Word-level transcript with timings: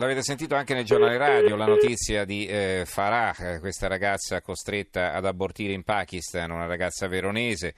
L'avete 0.00 0.22
sentito 0.22 0.54
anche 0.54 0.72
nel 0.72 0.86
giornale 0.86 1.18
radio 1.18 1.56
la 1.56 1.66
notizia 1.66 2.24
di 2.24 2.46
eh, 2.46 2.84
Farah, 2.86 3.34
eh, 3.36 3.60
questa 3.60 3.86
ragazza 3.86 4.40
costretta 4.40 5.12
ad 5.12 5.26
abortire 5.26 5.74
in 5.74 5.82
Pakistan, 5.82 6.50
una 6.50 6.64
ragazza 6.64 7.06
veronese 7.06 7.74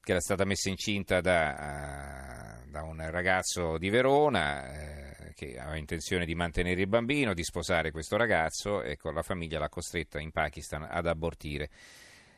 che 0.00 0.10
era 0.10 0.18
stata 0.18 0.44
messa 0.44 0.70
incinta 0.70 1.20
da, 1.20 2.64
uh, 2.66 2.68
da 2.68 2.82
un 2.82 3.08
ragazzo 3.08 3.78
di 3.78 3.90
Verona 3.90 4.72
eh, 4.72 5.32
che 5.36 5.56
aveva 5.56 5.76
intenzione 5.76 6.26
di 6.26 6.34
mantenere 6.34 6.80
il 6.80 6.88
bambino, 6.88 7.32
di 7.32 7.44
sposare 7.44 7.92
questo 7.92 8.16
ragazzo 8.16 8.82
e 8.82 8.96
con 8.96 9.14
la 9.14 9.22
famiglia 9.22 9.60
l'ha 9.60 9.68
costretta 9.68 10.18
in 10.18 10.32
Pakistan 10.32 10.84
ad 10.90 11.06
abortire. 11.06 11.70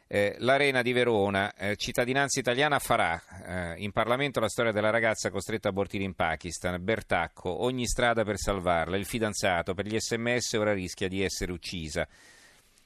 Eh, 0.07 0.37
L'Arena 0.39 0.83
di 0.83 0.93
Verona, 0.93 1.55
eh, 1.55 1.77
cittadinanza 1.77 2.39
italiana 2.39 2.79
farà 2.79 3.75
eh, 3.75 3.83
in 3.83 3.91
Parlamento 3.91 4.39
la 4.39 4.49
storia 4.49 4.71
della 4.71 4.91
ragazza 4.91 5.31
costretta 5.31 5.69
a 5.69 5.71
abortire 5.71 6.05
in 6.05 6.15
Pakistan, 6.15 6.83
Bertacco, 6.83 7.63
ogni 7.65 7.87
strada 7.87 8.23
per 8.23 8.37
salvarla, 8.37 8.97
il 8.97 9.07
fidanzato 9.07 9.73
per 9.73 9.87
gli 9.87 9.99
sms 9.99 10.53
ora 10.55 10.75
rischia 10.75 11.09
di 11.09 11.23
essere 11.23 11.53
uccisa. 11.53 12.07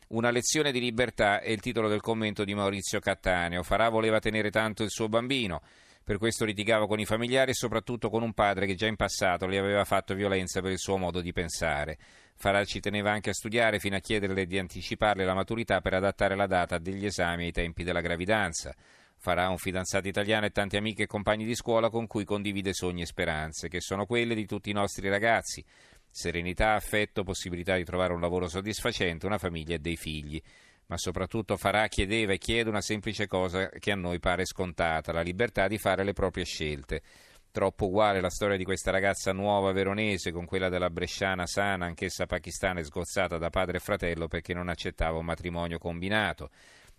Una 0.09 0.31
lezione 0.31 0.73
di 0.73 0.81
libertà 0.81 1.41
è 1.41 1.51
il 1.51 1.61
titolo 1.61 1.89
del 1.89 2.01
commento 2.01 2.45
di 2.45 2.55
Maurizio 2.55 2.99
Cattaneo. 2.99 3.63
Farà 3.63 3.91
voleva 3.91 4.21
tenere 4.21 4.51
tanto 4.51 4.83
il 4.83 4.91
suo 4.91 5.09
bambino. 5.09 5.61
Per 6.09 6.17
questo 6.17 6.47
litigava 6.47 6.87
con 6.87 6.99
i 6.99 7.05
familiari 7.05 7.51
e 7.51 7.55
soprattutto 7.55 8.09
con 8.09 8.23
un 8.23 8.33
padre 8.33 8.65
che 8.65 8.77
già 8.77 8.87
in 8.87 8.97
passato 8.97 9.47
le 9.47 9.59
aveva 9.59 9.85
fatto 9.85 10.15
violenza 10.15 10.63
per 10.63 10.71
il 10.71 10.79
suo 10.79 10.97
modo 10.97 11.21
di 11.21 11.35
pensare. 11.35 11.99
Farà 12.35 12.65
ci 12.65 12.81
teneva 12.81 13.11
anche 13.11 13.29
a 13.29 13.35
studiare 13.35 13.79
fino 13.79 13.95
a 13.95 13.99
chiederle 13.99 14.47
di 14.47 14.59
anticiparle 14.59 15.27
la 15.27 15.35
maturità 15.35 15.83
per 15.83 15.93
adattare 15.93 16.35
la 16.35 16.47
data 16.47 16.79
degli 16.79 17.05
esami 17.05 17.45
ai 17.45 17.53
tempi 17.53 17.85
della 17.85 18.01
gravidanza. 18.01 18.75
Farà 19.19 19.51
un 19.51 19.59
fidanzato 19.59 20.09
italiano 20.09 20.47
e 20.47 20.51
tante 20.51 20.79
amiche 20.79 21.03
e 21.03 21.07
compagni 21.07 21.45
di 21.45 21.55
scuola 21.55 21.91
con 21.91 22.07
cui 22.07 22.25
condivide 22.25 22.73
sogni 22.73 23.03
e 23.03 23.07
speranze, 23.07 23.69
che 23.69 23.83
sono 23.83 24.07
quelle 24.07 24.35
di 24.35 24.47
tutti 24.47 24.71
i 24.71 24.73
nostri 24.73 25.11
ragazzi. 25.11 25.63
Serenità, 26.09 26.73
affetto, 26.73 27.23
possibilità 27.23 27.77
di 27.77 27.85
trovare 27.85 28.15
un 28.15 28.21
lavoro 28.23 28.49
soddisfacente, 28.49 29.27
una 29.27 29.37
famiglia 29.37 29.75
e 29.75 29.79
dei 29.79 29.97
figli 29.97 30.43
ma 30.89 30.97
soprattutto 30.97 31.57
Farà 31.57 31.87
chiedeva 31.89 32.33
e 32.33 32.39
chiede 32.39 32.71
una 32.71 32.81
semplice 32.81 33.27
cosa 33.27 33.69
che 33.69 33.93
a 33.93 33.97
noi 33.97 34.19
pare 34.21 34.45
scontata, 34.45 35.13
la 35.13 35.21
libertà 35.21 35.69
di 35.69 35.79
fare 35.79 36.03
le 36.03 36.13
proprie 36.15 36.45
scelte. 36.45 37.03
Troppo 37.51 37.87
uguale 37.87 38.21
la 38.21 38.31
storia 38.31 38.57
di 38.57 38.65
questa 38.65 38.91
ragazza 38.91 39.33
nuova 39.33 39.73
veronese 39.73 40.33
con 40.33 40.45
quella 40.45 40.69
della 40.69 40.91
bresciana 40.91 41.47
sana, 41.47 41.87
anch'essa 41.87 42.27
pakistana 42.27 42.81
e 42.81 42.85
sgozzata 42.85 43.37
da 43.37 43.51
padre 43.51 43.79
e 43.79 43.81
fratello 43.81 44.29
perché 44.29 44.55
non 44.55 44.69
accettava 44.69 45.19
un 45.19 45.25
matrimonio 45.25 45.79
combinato. 45.79 46.51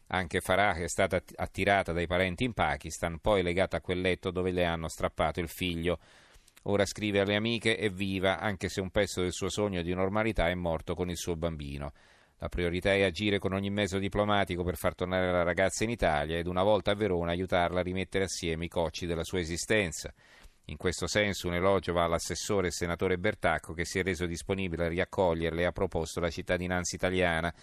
Anche 0.07 0.39
Farah 0.39 0.73
è 0.73 0.87
stata 0.87 1.21
attirata 1.35 1.91
dai 1.91 2.07
parenti 2.07 2.43
in 2.43 2.53
Pakistan, 2.53 3.19
poi 3.19 3.41
legata 3.43 3.77
a 3.77 3.81
quel 3.81 4.01
letto 4.01 4.31
dove 4.31 4.51
le 4.51 4.65
hanno 4.65 4.87
strappato 4.87 5.39
il 5.39 5.49
figlio. 5.49 5.99
Ora 6.63 6.85
scrive 6.85 7.21
alle 7.21 7.35
amiche 7.35 7.77
è 7.77 7.89
viva, 7.89 8.39
anche 8.39 8.69
se 8.69 8.81
un 8.81 8.89
pezzo 8.89 9.21
del 9.21 9.31
suo 9.31 9.49
sogno 9.49 9.81
di 9.81 9.93
normalità 9.93 10.49
è 10.49 10.55
morto 10.55 10.93
con 10.93 11.09
il 11.09 11.17
suo 11.17 11.35
bambino. 11.35 11.93
La 12.41 12.47
priorità 12.47 12.93
è 12.93 13.03
agire 13.03 13.37
con 13.37 13.51
ogni 13.51 13.69
mezzo 13.69 13.97
diplomatico 13.97 14.63
per 14.63 14.77
far 14.77 14.95
tornare 14.95 15.29
la 15.29 15.43
ragazza 15.43 15.83
in 15.83 15.89
Italia 15.89 16.37
ed 16.37 16.47
una 16.47 16.63
volta 16.63 16.91
a 16.91 16.95
Verona 16.95 17.31
aiutarla 17.31 17.81
a 17.81 17.83
rimettere 17.83 18.23
assieme 18.23 18.63
i 18.63 18.69
cocci 18.69 19.05
della 19.05 19.25
sua 19.25 19.39
esistenza. 19.39 20.13
In 20.65 20.77
questo 20.77 21.05
senso 21.05 21.47
un 21.47 21.55
elogio 21.55 21.91
va 21.91 22.05
all'assessore 22.05 22.67
e 22.67 22.71
senatore 22.71 23.17
Bertacco 23.17 23.73
che 23.73 23.83
si 23.83 23.99
è 23.99 24.03
reso 24.03 24.25
disponibile 24.25 24.85
a 24.85 24.87
riaccoglierle 24.87 25.63
e 25.63 25.65
ha 25.65 25.73
proposto 25.73 26.21
la 26.21 26.29
cittadinanza 26.29 26.95
italiana 26.95 27.53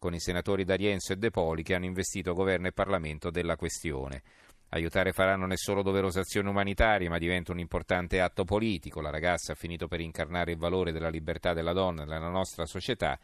con 0.00 0.14
i 0.14 0.20
senatori 0.20 0.64
D'Arienzo 0.64 1.12
e 1.12 1.16
De 1.16 1.30
Poli 1.30 1.62
che 1.62 1.76
hanno 1.76 1.84
investito 1.84 2.34
governo 2.34 2.66
e 2.66 2.72
Parlamento 2.72 3.30
della 3.30 3.54
questione. 3.54 4.22
Aiutare 4.70 5.12
Farà 5.12 5.36
non 5.36 5.52
è 5.52 5.56
solo 5.56 5.82
doverosa 5.82 6.18
azione 6.18 6.48
umanitaria, 6.48 7.08
ma 7.08 7.18
diventa 7.18 7.52
un 7.52 7.60
importante 7.60 8.20
atto 8.20 8.42
politico. 8.42 9.00
La 9.00 9.10
ragazza 9.10 9.52
ha 9.52 9.54
finito 9.54 9.86
per 9.86 10.00
incarnare 10.00 10.50
il 10.50 10.58
valore 10.58 10.90
della 10.90 11.08
libertà 11.08 11.52
della 11.52 11.72
donna 11.72 12.04
nella 12.04 12.28
nostra 12.28 12.66
società 12.66 13.16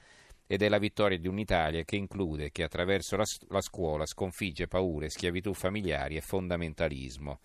ed 0.52 0.62
è 0.62 0.68
la 0.68 0.78
vittoria 0.78 1.16
di 1.16 1.28
un'Italia 1.28 1.84
che 1.84 1.94
include, 1.94 2.50
che 2.50 2.64
attraverso 2.64 3.16
la, 3.16 3.22
la 3.50 3.60
scuola 3.60 4.04
sconfigge 4.04 4.66
paure, 4.66 5.08
schiavitù 5.08 5.54
familiari 5.54 6.16
e 6.16 6.20
fondamentalismo. 6.20 7.38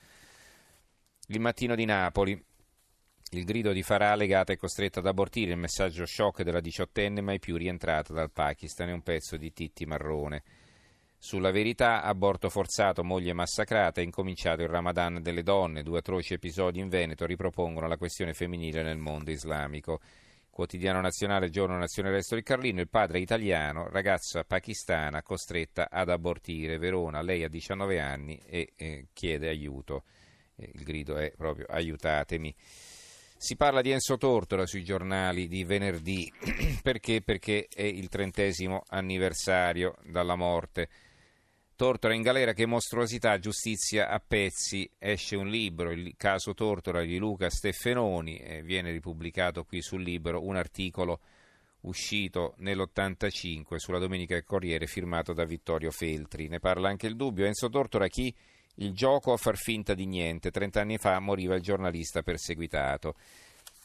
Il 1.28 1.40
mattino 1.40 1.76
di 1.76 1.86
Napoli. 1.86 2.44
Il 3.30 3.44
grido 3.44 3.74
di 3.74 3.84
Farah 3.84 4.16
legata 4.16 4.54
è 4.54 4.58
costretta 4.58 5.02
ad 5.02 5.06
abortire 5.06 5.52
il 5.52 5.60
messaggio 5.60 6.04
shock 6.08 6.42
della 6.42 6.60
diciottenne 6.60 7.22
mai 7.22 7.38
più 7.38 7.58
rientrata 7.58 8.12
dal 8.12 8.32
Pakistan 8.32 8.90
è 8.90 8.94
un 8.94 9.04
pezzo 9.04 9.38
di 9.38 9.54
Titti 9.54 9.86
Marrone. 9.86 10.42
Sulla 11.16 11.52
verità, 11.52 12.02
aborto 12.02 12.50
forzato, 12.50 13.04
moglie 13.04 13.34
massacrata, 13.34 14.02
è 14.02 14.04
incominciato 14.04 14.64
il 14.64 14.70
Ramadan 14.70 15.22
delle 15.22 15.44
donne. 15.44 15.84
Due 15.84 16.00
atroci 16.00 16.34
episodi 16.34 16.80
in 16.80 16.90
Veneto 16.90 17.28
ripropongono 17.28 17.88
la 17.88 17.98
questione 17.98 18.34
femminile 18.34 18.82
nel 18.82 18.98
mondo 18.98 19.30
islamico. 19.30 20.02
Quotidiano 20.56 21.02
nazionale, 21.02 21.50
giorno 21.50 21.78
nazione 21.78 22.12
resto 22.12 22.34
di 22.34 22.42
Carlino, 22.42 22.80
il 22.80 22.88
padre 22.88 23.20
italiano, 23.20 23.90
ragazza 23.90 24.46
pakistana 24.46 25.22
costretta 25.22 25.90
ad 25.92 26.08
abortire. 26.08 26.78
Verona, 26.78 27.22
lei 27.22 27.44
ha 27.44 27.50
19 27.50 28.00
anni 28.00 28.42
e 28.46 28.72
eh, 28.78 29.08
chiede 29.12 29.50
aiuto. 29.50 30.06
Eh, 30.56 30.72
il 30.74 30.84
grido 30.86 31.18
è 31.18 31.34
proprio 31.36 31.66
aiutatemi. 31.68 32.56
Si 33.36 33.58
parla 33.58 33.82
di 33.82 33.92
Enzo 33.92 34.16
Tortora 34.16 34.66
sui 34.66 34.86
giornali 34.86 35.50
di 35.50 35.66
venerdì, 35.66 36.32
perché? 36.82 37.22
Perché 37.22 37.68
è 37.70 37.84
il 37.84 38.08
trentesimo 38.08 38.84
anniversario 38.88 39.98
dalla 40.06 40.38
morte. 40.38 40.88
Tortora 41.78 42.14
in 42.14 42.22
galera, 42.22 42.54
che 42.54 42.66
mostruosità, 42.66 43.38
giustizia 43.38 44.08
a 44.08 44.24
pezzi. 44.26 44.90
Esce 44.98 45.36
un 45.36 45.50
libro, 45.50 45.92
il 45.92 46.14
caso 46.16 46.54
Tortora 46.54 47.02
di 47.02 47.18
Luca 47.18 47.50
Steffenoni, 47.50 48.38
e 48.38 48.62
viene 48.62 48.92
ripubblicato 48.92 49.66
qui 49.66 49.82
sul 49.82 50.02
libro 50.02 50.46
un 50.46 50.56
articolo 50.56 51.20
uscito 51.82 52.54
nell'85 52.60 53.76
sulla 53.76 54.00
Domenica 54.00 54.36
del 54.36 54.46
Corriere 54.46 54.88
firmato 54.88 55.34
da 55.34 55.44
Vittorio 55.44 55.92
Feltri. 55.92 56.48
Ne 56.48 56.60
parla 56.60 56.88
anche 56.88 57.08
il 57.08 57.18
dubbio. 57.18 57.46
Enzo 57.46 57.68
Tortora, 57.68 58.08
chi? 58.08 58.34
Il 58.76 58.94
gioco 58.94 59.34
a 59.34 59.38
far 59.38 59.58
finta 59.58 59.94
di 59.94 60.06
niente. 60.06 60.52
Trent'anni 60.52 60.98
fa 60.98 61.20
moriva 61.20 61.56
il 61.56 61.62
giornalista 61.62 62.22
perseguitato 62.22 63.16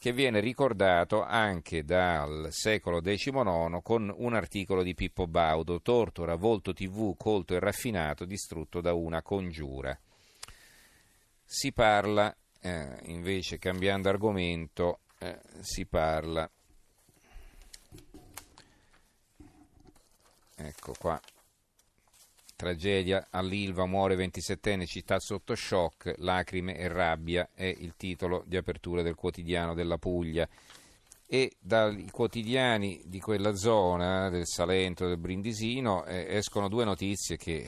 che 0.00 0.14
viene 0.14 0.40
ricordato 0.40 1.22
anche 1.22 1.84
dal 1.84 2.48
secolo 2.52 3.02
XIX 3.02 3.82
con 3.82 4.10
un 4.16 4.32
articolo 4.32 4.82
di 4.82 4.94
Pippo 4.94 5.26
Baudo, 5.26 5.82
Tortora, 5.82 6.36
volto 6.36 6.72
tv 6.72 7.14
colto 7.18 7.54
e 7.54 7.58
raffinato, 7.58 8.24
distrutto 8.24 8.80
da 8.80 8.94
una 8.94 9.20
congiura. 9.20 9.94
Si 11.44 11.70
parla, 11.72 12.34
eh, 12.62 12.98
invece, 13.08 13.58
cambiando 13.58 14.08
argomento, 14.08 15.00
eh, 15.18 15.38
si 15.60 15.84
parla, 15.84 16.50
ecco 20.56 20.94
qua, 20.98 21.20
Tragedia 22.60 23.28
all'Ilva, 23.30 23.86
muore 23.86 24.16
27enne, 24.16 24.84
città 24.84 25.18
sotto 25.18 25.54
shock, 25.54 26.12
lacrime 26.18 26.76
e 26.76 26.88
rabbia 26.88 27.48
è 27.54 27.64
il 27.64 27.94
titolo 27.96 28.44
di 28.46 28.58
apertura 28.58 29.00
del 29.00 29.14
quotidiano 29.14 29.72
della 29.72 29.96
Puglia. 29.96 30.46
E 31.24 31.56
dai 31.58 32.10
quotidiani 32.10 33.00
di 33.06 33.18
quella 33.18 33.54
zona, 33.54 34.28
del 34.28 34.46
Salento, 34.46 35.06
del 35.06 35.16
Brindisino, 35.16 36.04
eh, 36.04 36.36
escono 36.36 36.68
due 36.68 36.84
notizie 36.84 37.38
che 37.38 37.66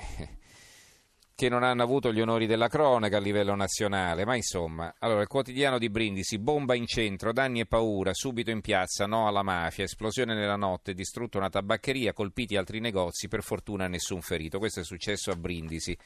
che 1.42 1.48
non 1.48 1.64
hanno 1.64 1.82
avuto 1.82 2.12
gli 2.12 2.20
onori 2.20 2.46
della 2.46 2.68
cronaca 2.68 3.16
a 3.16 3.20
livello 3.20 3.56
nazionale, 3.56 4.24
ma 4.24 4.36
insomma, 4.36 4.94
allora 5.00 5.22
il 5.22 5.26
quotidiano 5.26 5.76
di 5.76 5.90
Brindisi, 5.90 6.38
bomba 6.38 6.76
in 6.76 6.86
centro, 6.86 7.32
danni 7.32 7.58
e 7.58 7.66
paura, 7.66 8.14
subito 8.14 8.52
in 8.52 8.60
piazza, 8.60 9.06
no 9.06 9.26
alla 9.26 9.42
mafia, 9.42 9.82
esplosione 9.82 10.36
nella 10.36 10.54
notte, 10.54 10.94
distrutta 10.94 11.38
una 11.38 11.48
tabaccheria, 11.48 12.12
colpiti 12.12 12.56
altri 12.56 12.78
negozi, 12.78 13.26
per 13.26 13.42
fortuna 13.42 13.88
nessun 13.88 14.20
ferito. 14.20 14.60
Questo 14.60 14.78
è 14.78 14.84
successo 14.84 15.32
a 15.32 15.34
Brindisi. 15.34 15.98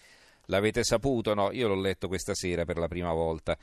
L'avete 0.47 0.83
saputo? 0.85 1.35
No, 1.35 1.53
io 1.53 1.69
l'ho 1.69 1.79
letto 1.79 2.09
questa 2.09 2.35
sera 2.35 2.65
per 2.65 2.79
la 2.79 2.89
prima 2.89 3.13
volta. 3.13 3.59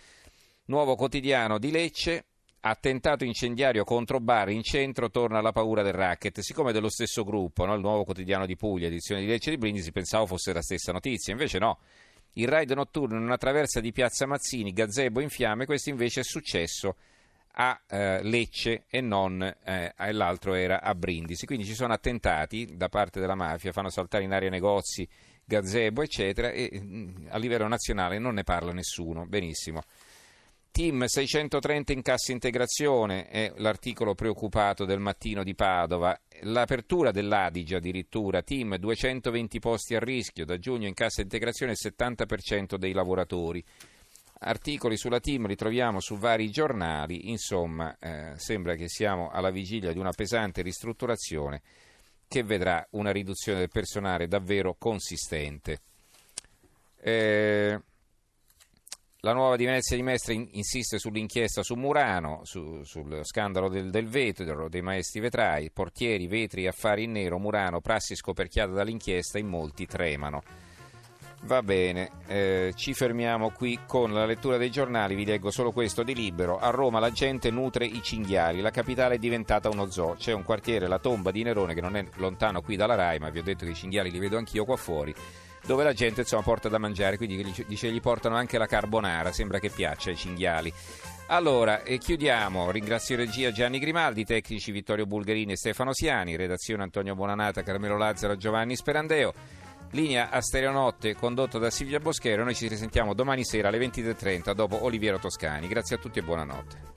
Nuovo 0.65 0.93
quotidiano 0.93 1.57
di 1.57 1.71
Lecce, 1.71 2.25
attentato 2.65 3.25
incendiario 3.25 3.83
contro 3.83 4.21
bar 4.21 4.49
in 4.49 4.63
centro 4.63 5.09
torna 5.09 5.41
la 5.41 5.51
paura 5.51 5.81
del 5.81 5.91
racket 5.91 6.39
siccome 6.39 6.69
è 6.69 6.73
dello 6.73 6.89
stesso 6.89 7.25
gruppo 7.25 7.65
no? 7.65 7.73
il 7.73 7.81
nuovo 7.81 8.05
quotidiano 8.05 8.45
di 8.45 8.55
Puglia 8.55 8.87
edizione 8.87 9.19
di 9.19 9.27
Lecce 9.27 9.49
di 9.49 9.57
Brindisi 9.57 9.91
pensavo 9.91 10.27
fosse 10.27 10.53
la 10.53 10.61
stessa 10.61 10.91
notizia 10.91 11.33
invece 11.33 11.59
no. 11.59 11.79
Il 12.35 12.47
raid 12.47 12.71
notturno 12.71 13.17
in 13.17 13.23
una 13.23 13.37
traversa 13.37 13.79
di 13.79 13.91
piazza 13.91 14.25
Mazzini 14.25 14.71
gazebo 14.71 15.19
in 15.19 15.29
fiamme 15.29 15.65
questo 15.65 15.89
invece 15.89 16.21
è 16.21 16.23
successo 16.23 16.95
a 17.55 17.79
eh, 17.87 18.23
Lecce 18.23 18.85
e 18.87 19.01
non 19.01 19.41
eh, 19.41 19.93
l'altro 20.11 20.55
era 20.55 20.81
a 20.81 20.95
Brindisi. 20.95 21.45
Quindi 21.45 21.65
ci 21.65 21.75
sono 21.75 21.93
attentati 21.93 22.75
da 22.75 22.89
parte 22.89 23.19
della 23.19 23.35
mafia 23.35 23.71
fanno 23.71 23.89
saltare 23.89 24.23
in 24.23 24.31
aria 24.31 24.49
negozi 24.49 25.07
gazebo 25.45 26.01
eccetera 26.01 26.49
e 26.49 26.71
mm, 26.81 27.27
a 27.29 27.37
livello 27.37 27.67
nazionale 27.67 28.17
non 28.17 28.33
ne 28.33 28.43
parla 28.43 28.71
nessuno. 28.71 29.27
Benissimo 29.27 29.83
Team 30.73 31.05
630 31.05 31.93
in 31.93 32.01
cassa 32.01 32.31
integrazione 32.31 33.27
è 33.27 33.53
l'articolo 33.57 34.15
preoccupato 34.15 34.85
del 34.85 34.97
mattino 34.97 35.43
di 35.43 35.53
Padova. 35.53 36.19
L'apertura 36.41 37.11
dell'Adige 37.11 37.75
addirittura, 37.75 38.41
team 38.41 38.77
220 38.77 39.59
posti 39.59 39.93
a 39.93 39.99
rischio, 39.99 40.45
da 40.45 40.57
giugno 40.57 40.87
in 40.87 40.95
cassa 40.95 41.21
integrazione 41.21 41.73
il 41.73 41.77
70% 41.79 42.77
dei 42.77 42.91
lavoratori. 42.91 43.63
articoli 44.39 44.97
sulla 44.97 45.19
team 45.19 45.45
li 45.45 45.55
troviamo 45.55 45.99
su 45.99 46.17
vari 46.17 46.49
giornali, 46.49 47.29
insomma 47.29 47.95
eh, 47.99 48.33
sembra 48.37 48.73
che 48.73 48.89
siamo 48.89 49.29
alla 49.29 49.51
vigilia 49.51 49.93
di 49.93 49.99
una 49.99 50.11
pesante 50.11 50.63
ristrutturazione 50.63 51.61
che 52.27 52.41
vedrà 52.41 52.83
una 52.93 53.11
riduzione 53.11 53.59
del 53.59 53.69
personale 53.69 54.27
davvero 54.27 54.73
consistente. 54.79 55.81
Eh, 56.99 57.79
la 59.25 59.31
nuova 59.31 59.55
di 59.55 59.63
Venezia 59.63 59.95
di 59.95 60.03
Mestre 60.03 60.33
insiste 60.33 60.99
sull'inchiesta 60.99 61.63
su 61.63 61.75
Murano, 61.75 62.41
su, 62.43 62.83
sul 62.83 63.21
scandalo 63.23 63.69
del, 63.69 63.89
del, 63.89 64.09
vetro, 64.09 64.67
dei 64.67 64.81
maestri 64.81 65.21
vetrai, 65.21 65.71
portieri, 65.71 66.27
vetri, 66.27 66.67
affari 66.67 67.03
in 67.03 67.13
nero, 67.13 67.39
Murano, 67.39 67.79
prassi 67.79 68.15
scoperchiata 68.15 68.73
dall'inchiesta, 68.73 69.39
in 69.39 69.47
molti 69.47 69.85
tremano. 69.85 70.41
Va 71.43 71.63
bene, 71.63 72.11
eh, 72.27 72.73
ci 72.75 72.93
fermiamo 72.93 73.51
qui 73.51 73.79
con 73.87 74.11
la 74.11 74.25
lettura 74.25 74.57
dei 74.57 74.69
giornali, 74.69 75.15
vi 75.15 75.25
leggo 75.25 75.51
solo 75.51 75.71
questo 75.71 76.03
di 76.03 76.13
libero. 76.13 76.59
A 76.59 76.71
Roma 76.71 76.99
la 76.99 77.11
gente 77.11 77.49
nutre 77.49 77.85
i 77.85 78.01
cinghiali, 78.01 78.59
la 78.59 78.71
capitale 78.71 79.15
è 79.15 79.19
diventata 79.19 79.69
uno 79.69 79.89
zoo. 79.89 80.15
C'è 80.15 80.33
un 80.33 80.43
quartiere, 80.43 80.87
la 80.87 80.99
tomba 80.99 81.31
di 81.31 81.43
Nerone, 81.43 81.73
che 81.73 81.81
non 81.81 81.95
è 81.95 82.05
lontano 82.15 82.61
qui 82.61 82.75
dalla 82.75 82.95
Rai, 82.95 83.19
ma 83.19 83.29
vi 83.29 83.39
ho 83.39 83.43
detto 83.43 83.63
che 83.63 83.71
i 83.71 83.75
cinghiali 83.75 84.11
li 84.11 84.19
vedo 84.19 84.35
anch'io 84.35 84.65
qua 84.65 84.75
fuori 84.75 85.15
dove 85.65 85.83
la 85.83 85.93
gente 85.93 86.21
insomma 86.21 86.43
porta 86.43 86.69
da 86.69 86.77
mangiare, 86.77 87.17
quindi 87.17 87.63
dice 87.67 87.91
gli 87.91 88.01
portano 88.01 88.35
anche 88.35 88.57
la 88.57 88.65
carbonara, 88.65 89.31
sembra 89.31 89.59
che 89.59 89.69
piaccia 89.69 90.09
ai 90.09 90.17
cinghiali. 90.17 90.73
Allora, 91.27 91.83
e 91.83 91.97
chiudiamo. 91.97 92.69
Ringrazio 92.69 93.15
regia 93.15 93.51
Gianni 93.51 93.79
Grimaldi, 93.79 94.25
tecnici 94.25 94.71
Vittorio 94.71 95.05
Bulgarini 95.05 95.53
e 95.53 95.57
Stefano 95.57 95.93
Siani, 95.93 96.35
redazione 96.35 96.83
Antonio 96.83 97.15
Bonanata, 97.15 97.63
Carmelo 97.63 97.97
Lazzaro, 97.97 98.35
Giovanni 98.35 98.75
Sperandeo. 98.75 99.33
Linea 99.91 100.31
a 100.31 100.41
Stereonotte 100.41 101.15
condotta 101.15 101.59
da 101.59 101.69
Silvia 101.69 101.99
Boschero. 101.99 102.43
Noi 102.43 102.55
ci 102.55 102.67
risentiamo 102.67 103.13
domani 103.13 103.45
sera 103.45 103.67
alle 103.67 103.77
23.30 103.77 104.53
dopo 104.53 104.83
Oliviero 104.83 105.19
Toscani. 105.19 105.67
Grazie 105.67 105.97
a 105.97 105.99
tutti 105.99 106.19
e 106.19 106.23
buonanotte. 106.23 106.92